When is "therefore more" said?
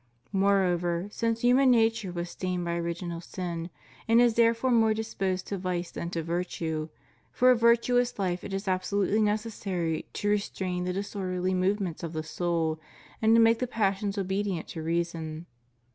4.33-4.95